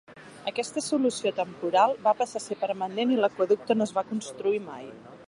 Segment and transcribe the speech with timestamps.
[0.51, 4.93] Aquesta solució temporal va passar a ser permanent i l'aqüeducte no es va construir mai.